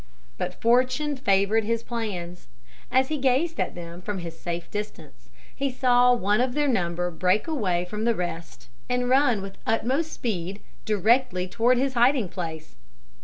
But 0.39 0.59
fortune 0.59 1.15
favored 1.15 1.63
his 1.63 1.83
plans. 1.83 2.47
As 2.91 3.09
he 3.09 3.19
gazed 3.19 3.59
at 3.59 3.75
them 3.75 4.01
from 4.01 4.17
his 4.17 4.39
safe 4.39 4.71
distance 4.71 5.29
he 5.55 5.69
saw 5.71 6.11
one 6.11 6.41
of 6.41 6.55
their 6.55 6.67
number 6.67 7.11
break 7.11 7.47
away 7.47 7.85
from 7.85 8.05
the 8.05 8.15
rest 8.15 8.67
and 8.89 9.09
run 9.09 9.43
with 9.43 9.59
utmost 9.67 10.11
speed 10.11 10.59
directly 10.85 11.47
toward 11.47 11.77
his 11.77 11.93
hiding 11.93 12.29
place. 12.29 12.77